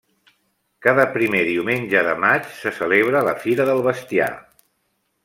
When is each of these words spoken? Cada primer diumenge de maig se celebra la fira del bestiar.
Cada 0.85 1.03
primer 1.17 1.41
diumenge 1.49 2.01
de 2.09 2.15
maig 2.23 2.47
se 2.63 2.73
celebra 2.81 3.21
la 3.29 3.37
fira 3.45 3.69
del 3.71 3.83
bestiar. 3.89 4.31